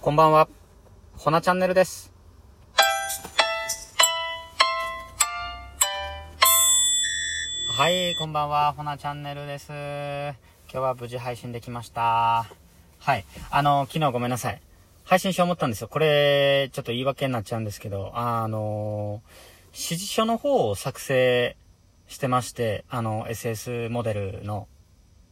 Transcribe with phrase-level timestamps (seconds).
[0.00, 0.48] こんばんは。
[1.16, 2.12] ほなチャンネルです。
[7.76, 8.72] はい、こんばんは。
[8.74, 9.66] ほなチャンネルです。
[9.72, 10.36] 今
[10.68, 12.46] 日は無事配信できました。
[13.00, 13.24] はい。
[13.50, 14.62] あの、昨日ごめんなさい。
[15.02, 15.88] 配信しよう思ったんですよ。
[15.88, 19.20] これ、ちょっと言い訳になっちゃうんですけど、あの、
[19.72, 21.56] 指示書の方を作成
[22.06, 24.68] してまして、あの、SS モデルの、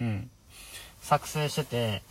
[0.00, 0.30] うん。
[1.00, 2.02] 作成してて、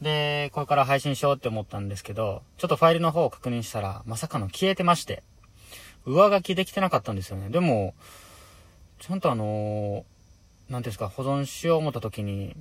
[0.00, 5.22] で、これから配信しようって思ったんですけど、ちょっとファイルの方を確認したら、まさかの消えてまして、
[6.04, 7.48] 上書きできてなかったんですよね。
[7.48, 7.94] でも、
[9.00, 12.56] ちゃんとあのー、なんですか、保存しよう思った時に、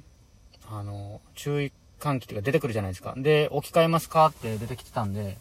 [0.70, 3.14] あのー、注意喚起っていうか出てくるじゃないですか。
[3.18, 5.38] で、置き換えますかって出てきてたんで、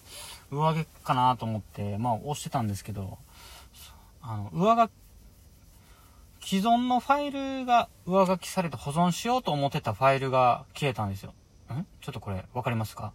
[0.51, 3.19] 上書きかなと思って、まあ押してたんですけど、
[4.21, 4.91] あの、上書き、
[6.47, 11.33] 既存のファイルが上書きされて保存しようと思ってたファイルが消えたんですよ。
[11.73, 11.87] ん？
[12.01, 13.13] ちょっとこれ、わかりますか？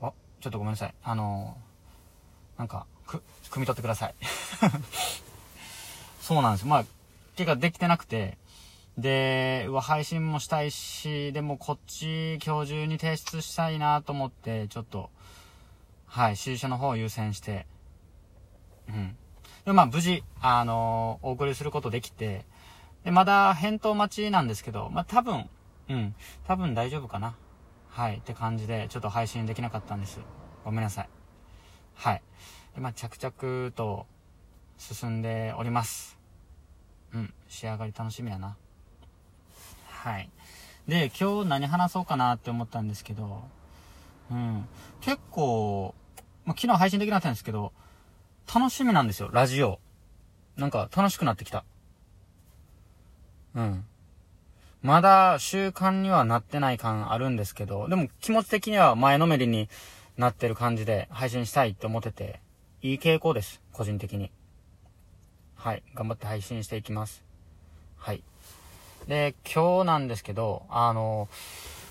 [0.00, 0.94] あ、ちょっとごめんなさい。
[1.02, 4.14] あのー、なんか、く、汲み取ってください。
[6.20, 6.68] そうなんですよ。
[6.68, 6.84] まあ、
[7.34, 8.38] てかできてなくて、
[8.96, 15.10] で、うわ、配信もしたいし、でもこっち今日中に提出したいなと思って、ちょっと、
[16.06, 17.66] はい、指示書の方を優先して、
[18.88, 19.16] うん。
[19.64, 22.44] でまあ、無事、あのーお送りすることできて、
[23.04, 25.48] で、まだ返答待ちなんですけど、まあ多分、
[25.88, 26.14] うん、
[26.46, 27.36] 多分大丈夫かな。
[27.90, 30.20] はい、って感じで、ちょっと配信できなかったんです。
[30.64, 31.08] ごめんなさい。
[31.94, 32.22] はい。
[32.74, 34.06] で、まあ、着々と
[34.78, 36.18] 進んでおります。
[37.12, 38.56] うん、仕上がり楽しみやな。
[39.88, 40.30] はい。
[40.86, 43.42] で、今日何話そうかなって思ったんですけど、
[44.30, 44.66] うん、
[45.00, 45.94] 結構、
[46.44, 47.72] ま、昨日配信できなかったんですけど、
[48.52, 49.80] 楽しみなんですよ、ラジオ。
[50.56, 51.64] なんか楽しくなってきた。
[53.54, 53.84] うん。
[54.82, 59.68] まだ習慣にはなってない感あるんですけど、でも気持ち的には前のめりに
[60.16, 62.40] なってる感じで配信したいって思ってて、
[62.82, 64.30] いい傾向です、個人的に。
[65.54, 67.22] はい、頑張って配信していきます。
[67.98, 68.22] はい。
[69.06, 71.28] で、今日なんですけど、あの、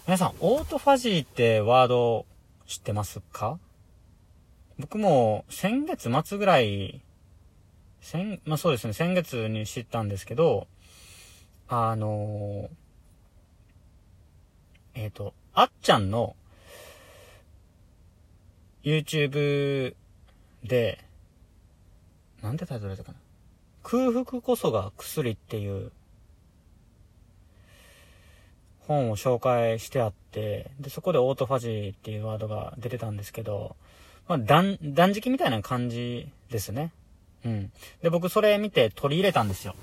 [0.07, 2.25] 皆さん、オートファジーってワード
[2.65, 3.59] 知ってますか？
[4.79, 7.01] 僕も先月末ぐらい、
[8.01, 10.67] 先、まあそうですね、先月に知ったんですけど、
[11.69, 12.69] あの
[14.95, 16.35] えっ、と、あっちゃんの
[18.83, 19.95] YouTube
[20.63, 20.99] で、
[22.41, 23.17] なんてタイトルだったかな。
[23.83, 25.91] 空腹こそが薬っていう
[28.87, 33.75] 本を紹介してあって、で、そこでオートファジーっていうワードが出てたんですけど、
[34.27, 36.91] まあ、断、断食みたいな感じですね。
[37.45, 37.71] うん。
[38.01, 39.75] で、僕それ見て取り入れたんですよ。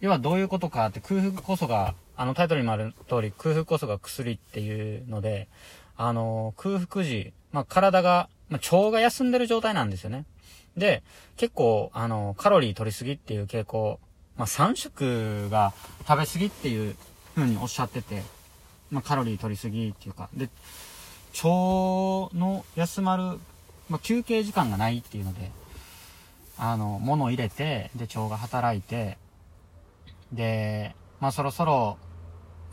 [0.00, 5.48] 要はどういうことかって空腹こそが、あのタイトルにもある通り空腹こそが薬っていうので、
[5.96, 10.24] あの、空腹時、まあ、体が、まあ、腸が休んでる状態なんですよね。
[10.76, 11.02] で、
[11.36, 13.98] 結構、あの、カロリー取りすぎっていう傾向、
[14.36, 15.72] まあ、3食が
[16.06, 16.94] 食べすぎっていう
[17.34, 18.22] 風におっしゃってて、
[18.90, 20.48] まあ、カロリー取りすぎっていうか、で、
[21.34, 21.48] 腸
[22.36, 23.22] の休まる、
[23.88, 25.50] まあ、休憩時間がないっていうので、
[26.56, 29.18] あの、物を入れて、で、腸が働いて、
[30.32, 31.98] で、まあ、そろそろ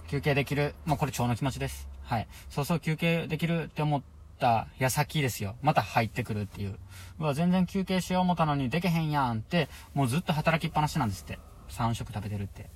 [0.07, 1.87] 休憩できる、まあ、これ腸の気持ちです。
[2.03, 2.27] はい。
[2.49, 4.01] そろそろ休憩できるって思っ
[4.39, 5.55] た矢先ですよ。
[5.61, 6.77] また入ってくるっていう。
[7.19, 11.39] うわ、全然休憩しよう思ったのにできへんやんって、もうずっと働きっぱなしなんですって。
[11.69, 12.69] 3食食べてるって。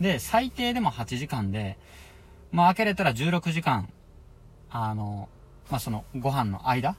[0.00, 1.78] で、最低でも8時間で、
[2.50, 3.92] まあ、開けれたら16時間、
[4.70, 5.28] あの、
[5.70, 6.96] まあ、その、ご飯の間、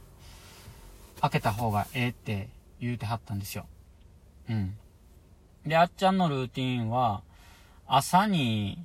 [1.21, 3.65] 開けた方がええって言うてはったんですよ。
[4.49, 4.77] うん。
[5.65, 7.23] で、あっちゃんのルーティンは、
[7.87, 8.83] 朝に、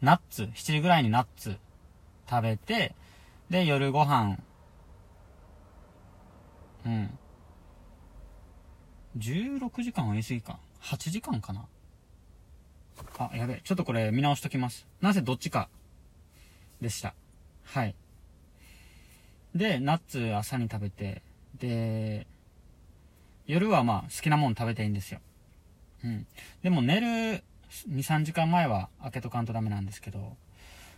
[0.00, 1.56] ナッツ、7時ぐらいにナッツ
[2.28, 2.94] 食べて、
[3.50, 4.38] で、夜ご飯、
[6.86, 7.18] うん。
[9.16, 10.58] 16時間は言い過ぎか。
[10.82, 11.66] 8時間かな。
[13.18, 13.60] あ、やべえ。
[13.64, 14.86] ちょっとこれ見直しときます。
[15.00, 15.68] なぜどっちか、
[16.80, 17.14] でした。
[17.64, 17.94] はい。
[19.54, 21.22] で、ナッツ朝に食べて、
[21.58, 22.26] で、
[23.46, 25.20] 夜はまあ好きなもん食べていいんですよ。
[26.04, 26.26] うん。
[26.62, 27.42] でも寝る2、
[27.88, 30.36] 3時間前は開けとかんとダメなんですけど、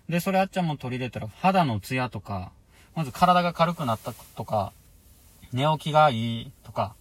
[0.09, 2.53] で、それあっちゃんも取り入れたら肌のツヤとか、
[2.95, 4.73] まず体が軽くなったとか、
[5.53, 6.95] 寝起きがいいとか、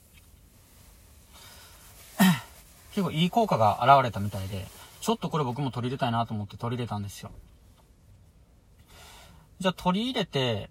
[2.93, 4.67] 結構いい効果が現れたみたいで、
[5.01, 7.31] ちょっとこれ僕も取り入れたいなと思って取り入れたんですよ。
[9.59, 10.69] じゃあ取り入れて、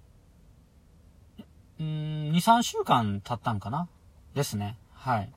[1.81, 3.89] うん、2、3週間経ったんかな？
[4.35, 4.77] ですね。
[4.93, 5.33] はい。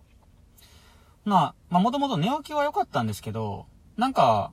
[1.24, 4.52] まあ、まあもともと寝起きは良かったんですけど、なんか、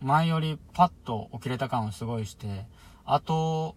[0.00, 2.66] 前よりパッと起きれた感をすごいして、
[3.04, 3.76] あと、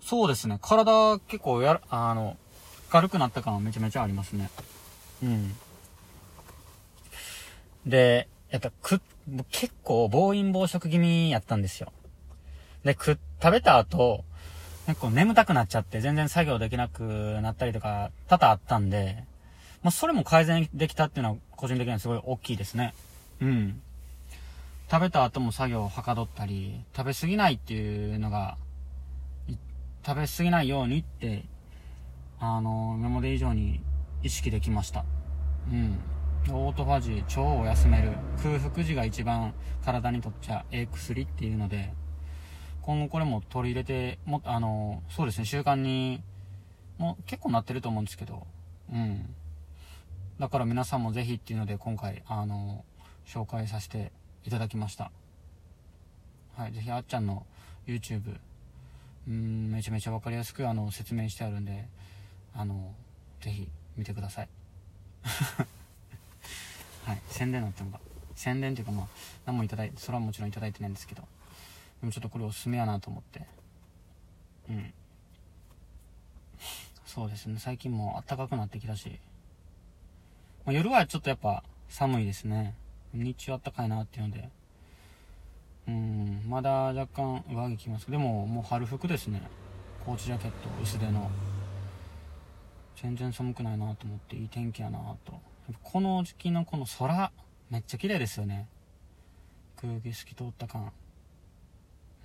[0.00, 0.58] そうですね。
[0.60, 2.36] 体結構やあの、
[2.90, 4.50] 軽くなった感はめちゃめちゃありますね。
[5.22, 5.54] うん。
[7.86, 9.00] で、やっぱく、
[9.50, 11.92] 結構暴飲暴食気味やったんですよ。
[12.84, 14.24] で、く、食べた後、
[14.86, 19.24] 結構眠たくなっちゃって全然作業できなくなったりとか多々あったんで、
[19.82, 22.94] まあ、それも改善できたっていうのは個人的にはすごい大きいですね。
[23.40, 23.80] うん。
[24.90, 28.58] 食べた後も作業をはかどったり、食べ過ぎないっていうのが、
[30.04, 31.44] 食べ過ぎないようにって、
[32.40, 33.80] あの、今まで以上に
[34.22, 35.04] 意識できました。
[35.70, 35.98] うん。
[36.48, 38.12] オートファジー、腸を休める、
[38.42, 39.54] 空腹時が一番
[39.84, 41.92] 体にとっちゃええ薬っていうので、
[42.82, 46.22] 今後これも取り入れて、も、あの、そうですね、習慣に、
[46.98, 48.46] もう結構なってると思うんですけど、
[48.92, 49.34] うん。
[50.40, 52.82] だから皆さんもぜひっていうので今回、あの、
[53.26, 54.10] 紹介させて
[54.46, 55.10] いただきました。
[56.56, 57.44] はい、ぜひあっちゃんの
[57.86, 58.38] YouTube、
[59.28, 61.86] うん、めちゃめちゃ分かりやすくあの説明してあるんで、
[62.54, 62.94] あの、
[63.42, 64.48] ぜひ見てください。
[67.04, 68.00] はい、宣伝になってもか。
[68.34, 69.08] 宣伝っていうかまあ、
[69.44, 71.20] 何もいただいて、それはもちろんいただいてないんですけど、
[72.00, 73.46] でもちょっとこれおすすめやなと思って。
[74.70, 74.94] うん。
[77.04, 79.20] そうですね、最近も暖かくなってきたし、
[80.64, 82.74] まあ、夜はちょっとやっぱ寒いですね。
[83.14, 84.48] 日中暖かいなっていうので。
[85.88, 89.42] うん、まだ若干上着着ますけどでももう春服ですね。
[90.04, 91.30] コーチジャケット薄手の。
[92.96, 95.40] 全然寒くないなと思っていい天気やなと。
[95.82, 97.32] この時期のこの空、
[97.70, 98.68] めっちゃ綺麗ですよね。
[99.80, 100.92] 空気透き通った感。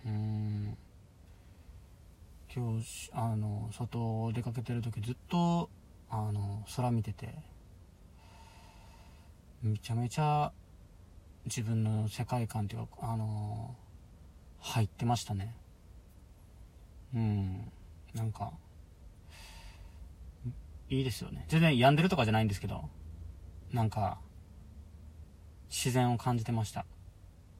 [0.05, 0.77] うーん。
[2.53, 5.69] 今日、あの、外出かけてる時ずっと、
[6.09, 7.35] あの、空見てて、
[9.65, 10.51] めちゃめちゃ
[11.45, 15.55] 自分の世界観っていうか、あのー、入ってましたね。
[17.15, 17.71] うん。
[18.13, 18.51] なんか、
[20.87, 21.45] いいですよね。
[21.47, 22.87] 全然病んでるとかじゃないんですけど、
[23.71, 24.19] なんか、
[25.67, 26.85] 自然を感じてました。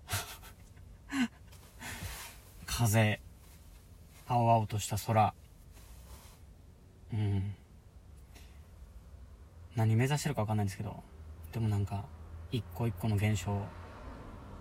[2.68, 3.20] 風、
[4.28, 5.34] 青々とした空。
[7.14, 7.56] うん。
[9.76, 11.04] 何目指してるか分かんないんですけど、
[11.56, 12.04] でもなんか
[12.52, 13.58] 一個一個の現象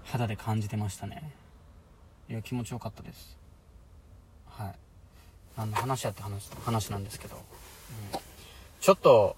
[0.05, 1.35] 肌で感じてましたね。
[2.31, 3.37] いや気持ちよかったです。
[4.47, 4.75] はい。
[5.57, 7.43] あの話やって話話なんですけど、うん、
[8.81, 9.35] ちょっと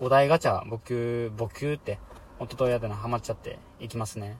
[0.00, 1.98] お題ガチャ僕僕って
[2.40, 4.38] 一昨日やったのハマっちゃっていきますね。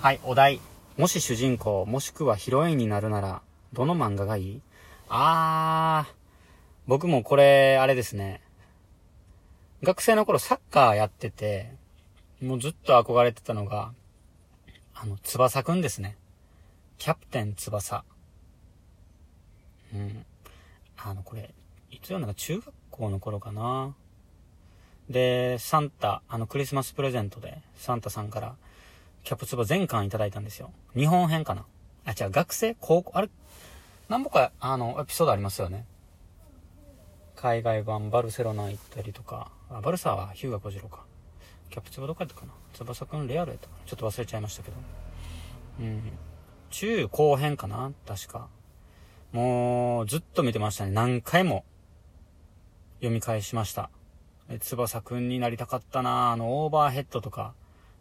[0.00, 0.60] はいお題。
[0.96, 3.42] もし主人公もしくはヒロインになるなら
[3.72, 4.60] どの漫画がいい？
[5.08, 6.14] あー
[6.88, 8.40] 僕もこれあれですね。
[9.82, 11.72] 学生の頃サッカーやってて、
[12.40, 13.92] もうずっと憧れてたのが、
[14.94, 16.16] あの、翼くんですね。
[16.98, 18.04] キャプテン翼。
[19.94, 20.24] うん。
[20.96, 21.54] あの、これ、
[21.90, 23.94] いつ読んか中学校の頃かな。
[25.10, 28.56] で、サンタ、あの、クリスマスプレゼントで、サンタさんから、
[29.24, 30.72] キャプツバ全巻いただいたんですよ。
[30.96, 31.66] 日本編かな。
[32.06, 33.28] あ、違う、学生高校、あれ
[34.08, 35.84] 何本か、あの、エピソードありますよね。
[37.36, 41.04] 海外版バルセロナ行ったりとか、あ、バルサはヒューガ小次郎か。
[41.70, 44.76] キャプツバどこやったかな翼くんレアルやったかなちょっと忘れちゃいましたけど。
[45.80, 46.02] うん。
[46.70, 48.48] 中後編かな確か。
[49.32, 50.92] もう、ずっと見てましたね。
[50.92, 51.64] 何回も
[52.98, 53.90] 読み返しました。
[54.60, 57.54] 翼くんになりたかったなあの、オーバーヘッドとか、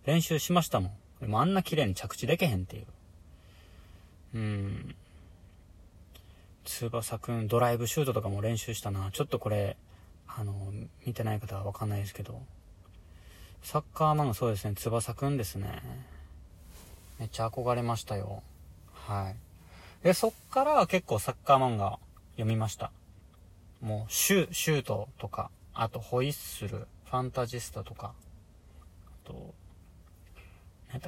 [0.05, 0.91] 練習しましたもん。
[1.19, 2.85] でもあんな綺麗に着地でけへんっていう。
[4.35, 4.95] うん。
[6.65, 9.11] 翼くん、ドライブシュートとかも練習したな。
[9.11, 9.77] ちょっとこれ、
[10.27, 10.53] あの、
[11.05, 12.41] 見てない方はわかんないですけど、
[13.61, 15.81] サッカー漫画そうですね、翼くんですね。
[17.19, 18.43] めっちゃ憧れましたよ。
[18.93, 19.35] はい。
[20.03, 21.99] で、そっから結構サッカー漫画
[22.33, 22.91] 読みました。
[23.81, 28.13] もう、シュ、シュートとか、あと、ホイッスル、ファンタジスタとか、
[29.23, 29.53] あと、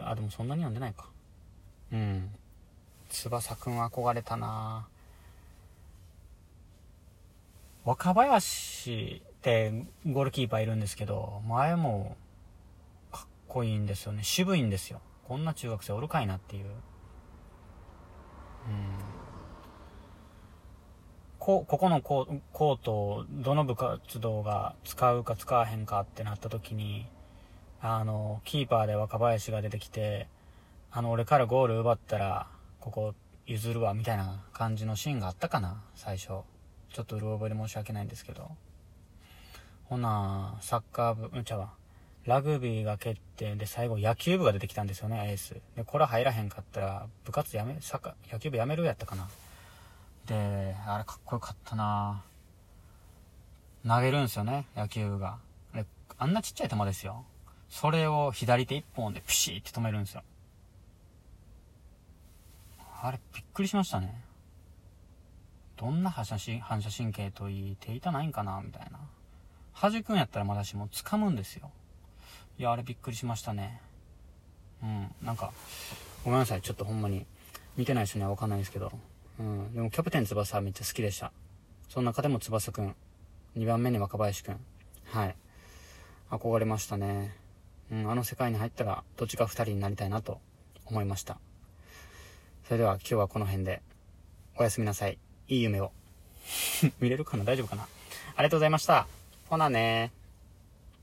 [0.04, 1.10] あ、でもそんなに読んでないか。
[1.92, 2.30] うん。
[3.10, 4.97] 翼くん憧れたなぁ。
[7.88, 9.72] 若林って
[10.06, 12.18] ゴールキーパーいるんですけど、前も
[13.14, 14.24] かっこいいんですよね。
[14.24, 15.00] 渋いんですよ。
[15.26, 16.66] こんな中学生おるかいなっていう。
[16.66, 16.74] うん。
[21.40, 27.08] こ、ここのコートをどの部活動が使うか使わへんかってなった時に、
[27.80, 30.28] あの、キーパーで若林が出てきて、
[30.92, 32.50] あの、俺からゴール奪ったら、
[32.82, 33.14] ここ
[33.46, 36.42] 譲るわ、みたいな感じのシーンがあったかな、最初。
[36.94, 38.52] ちょっとうる覚えで申し訳ないんですけど。
[39.86, 41.74] ほな、サッカー部、うんちゃわ。
[42.26, 45.56] ラグビーが決定で最後野球部が出てきたんですよね、エース。
[45.78, 49.30] で、これ入らへんかったら部活やめ、サッカー、野球部やめるやったかな。
[50.26, 52.24] で、あれかっこよかったな
[53.88, 55.38] 投げるんすよね、野球部が。
[55.74, 55.86] あれ、
[56.18, 57.24] あんなちっちゃい球ですよ。
[57.70, 60.24] それを左手一本でプシーって止めるんですよ。
[63.02, 64.27] あれ、びっくりしましたね。
[65.78, 69.00] どんな反射し反射神経といい、手痛ないんかなみたいな。
[69.80, 71.72] 弾くんやったらまだしも掴むんですよ。
[72.58, 73.80] いや、あれびっくりしましたね。
[74.82, 75.54] うん、なんか、
[76.24, 77.26] ごめんなさい、ちょっとほんまに。
[77.78, 78.92] 見てない人にはわかんないですけど。
[79.40, 81.32] うん、でもキャプテン翼はめっちゃ好きでした。
[81.90, 82.96] その中でも翼くん。
[83.56, 84.60] 2番目に若林くん。
[85.06, 85.36] はい。
[86.32, 87.36] 憧れましたね。
[87.92, 90.40] うん、あの世界に入ったら、どっちか2人になりたいなと
[90.88, 91.38] 思いました。
[92.66, 93.84] それでは今日はこの辺で、
[94.58, 95.20] おやすみなさい。
[95.50, 95.92] いい夢を。
[97.00, 97.44] 見れるかな？
[97.44, 97.84] 大丈夫かな？
[97.84, 97.88] あ
[98.42, 99.08] りがとうございました。
[99.50, 100.12] ほなね